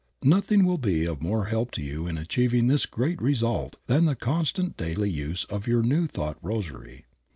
[0.23, 4.15] Nothing will be of more help to you in achieving this great result than the
[4.15, 7.05] constant daily use of your New Thought rosary.